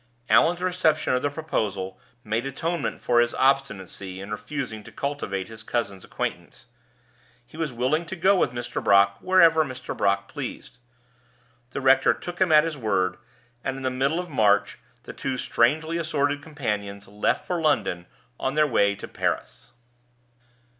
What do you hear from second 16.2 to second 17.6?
companions left